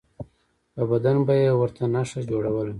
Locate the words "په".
0.73-0.81